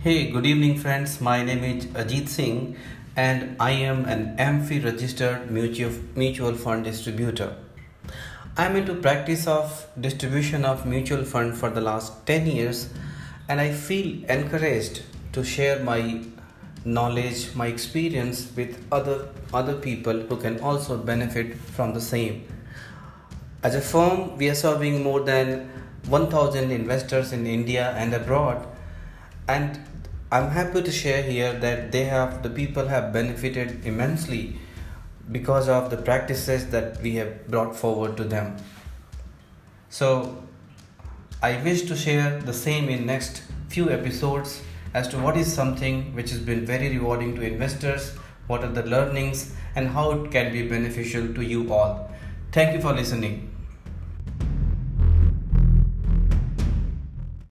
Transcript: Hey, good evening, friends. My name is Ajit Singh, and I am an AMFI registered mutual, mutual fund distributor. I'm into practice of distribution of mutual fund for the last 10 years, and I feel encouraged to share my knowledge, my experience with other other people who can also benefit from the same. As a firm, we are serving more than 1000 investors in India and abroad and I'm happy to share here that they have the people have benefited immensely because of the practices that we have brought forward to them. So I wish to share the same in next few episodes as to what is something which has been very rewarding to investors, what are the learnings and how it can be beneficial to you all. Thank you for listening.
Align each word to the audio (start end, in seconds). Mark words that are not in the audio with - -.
Hey, 0.00 0.30
good 0.30 0.46
evening, 0.46 0.78
friends. 0.78 1.20
My 1.20 1.42
name 1.42 1.64
is 1.64 1.86
Ajit 1.86 2.28
Singh, 2.28 2.76
and 3.16 3.56
I 3.58 3.72
am 3.72 4.04
an 4.04 4.36
AMFI 4.36 4.84
registered 4.84 5.50
mutual, 5.50 5.90
mutual 6.14 6.54
fund 6.54 6.84
distributor. 6.84 7.56
I'm 8.56 8.76
into 8.76 8.94
practice 8.94 9.48
of 9.48 9.88
distribution 10.00 10.64
of 10.64 10.86
mutual 10.86 11.24
fund 11.24 11.58
for 11.58 11.68
the 11.68 11.80
last 11.80 12.24
10 12.26 12.46
years, 12.46 12.90
and 13.48 13.60
I 13.60 13.72
feel 13.72 14.24
encouraged 14.30 15.02
to 15.32 15.42
share 15.42 15.82
my 15.82 16.22
knowledge, 16.84 17.52
my 17.56 17.66
experience 17.66 18.52
with 18.54 18.80
other 18.92 19.30
other 19.52 19.74
people 19.74 20.20
who 20.20 20.36
can 20.36 20.60
also 20.60 20.96
benefit 20.96 21.56
from 21.56 21.92
the 21.92 22.00
same. 22.00 22.46
As 23.64 23.74
a 23.74 23.80
firm, 23.80 24.36
we 24.36 24.48
are 24.48 24.54
serving 24.54 25.02
more 25.02 25.22
than 25.34 25.68
1000 26.06 26.70
investors 26.70 27.32
in 27.32 27.48
India 27.48 27.94
and 27.96 28.14
abroad 28.14 28.64
and 29.48 29.80
I'm 30.30 30.50
happy 30.50 30.82
to 30.82 30.90
share 30.92 31.22
here 31.22 31.54
that 31.54 31.90
they 31.90 32.04
have 32.04 32.42
the 32.42 32.50
people 32.50 32.88
have 32.88 33.14
benefited 33.14 33.86
immensely 33.86 34.58
because 35.32 35.70
of 35.70 35.88
the 35.88 35.96
practices 35.96 36.68
that 36.68 37.00
we 37.00 37.14
have 37.14 37.48
brought 37.48 37.74
forward 37.74 38.18
to 38.18 38.24
them. 38.24 38.56
So 39.88 40.42
I 41.42 41.62
wish 41.62 41.82
to 41.82 41.96
share 41.96 42.40
the 42.40 42.52
same 42.52 42.90
in 42.90 43.06
next 43.06 43.42
few 43.68 43.88
episodes 43.90 44.60
as 44.92 45.08
to 45.08 45.18
what 45.18 45.38
is 45.38 45.50
something 45.50 46.14
which 46.14 46.30
has 46.30 46.40
been 46.40 46.66
very 46.66 46.90
rewarding 46.90 47.34
to 47.36 47.42
investors, 47.42 48.14
what 48.48 48.62
are 48.62 48.72
the 48.72 48.82
learnings 48.82 49.54
and 49.76 49.88
how 49.88 50.10
it 50.10 50.30
can 50.30 50.52
be 50.52 50.68
beneficial 50.68 51.32
to 51.34 51.42
you 51.42 51.72
all. 51.72 52.10
Thank 52.52 52.74
you 52.74 52.82
for 52.82 52.92
listening. 52.92 53.57